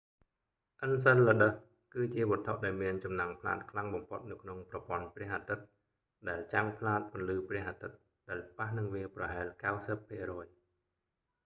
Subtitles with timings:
[0.81, 5.63] អឹនសិលឡឹដឹស enceladus គឺជាវត្ថុដែលមានចំណាំងផ្លាតខ្លាំងបំផុតនៅក្នុងប្រព័ន្ធព្រះអាទិត្យ
[6.29, 7.97] ដែលចាំងផ្លាតពន្លឺព្រះអាទិត្យ
[8.29, 9.45] ដែលប៉ះនឹងវាប្រហែល
[9.77, 10.45] 90 ភាគរយ